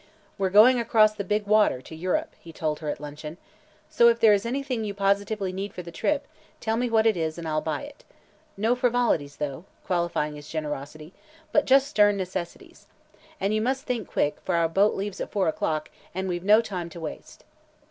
"We're 0.39 0.49
going 0.49 0.79
across 0.79 1.13
the 1.13 1.23
big 1.23 1.45
water 1.45 1.79
to 1.79 1.95
Europe," 1.95 2.33
he 2.39 2.51
told 2.51 2.79
her 2.79 2.89
at 2.89 2.99
luncheon, 2.99 3.37
"so 3.87 4.07
if 4.07 4.19
there 4.19 4.33
is 4.33 4.47
anything 4.47 4.83
you 4.83 4.95
positively 4.95 5.53
need 5.53 5.75
for 5.75 5.83
the 5.83 5.91
trip, 5.91 6.27
tell 6.59 6.75
me 6.75 6.89
what 6.89 7.05
it 7.05 7.15
is 7.15 7.37
and 7.37 7.47
I'll 7.47 7.61
buy 7.61 7.83
it. 7.83 8.03
No 8.57 8.73
frivolities, 8.75 9.35
though," 9.35 9.65
qualifying 9.85 10.35
his 10.37 10.49
generosity, 10.49 11.13
"but 11.51 11.65
just 11.65 11.87
stern 11.87 12.17
necessities. 12.17 12.87
And 13.39 13.53
you 13.53 13.61
must 13.61 13.83
think 13.85 14.07
quick, 14.07 14.37
for 14.41 14.55
our 14.55 14.67
boat 14.67 14.95
leaves 14.95 15.21
at 15.21 15.29
four 15.29 15.47
o'clock 15.47 15.91
and 16.15 16.27
we've 16.27 16.43
no 16.43 16.61
time 16.61 16.89
to 16.89 16.99
waste." 16.99 17.43